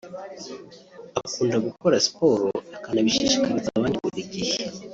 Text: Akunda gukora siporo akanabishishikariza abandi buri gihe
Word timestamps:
Akunda 1.19 1.57
gukora 1.67 1.95
siporo 2.05 2.47
akanabishishikariza 2.75 3.67
abandi 3.71 3.97
buri 4.03 4.21
gihe 4.33 4.57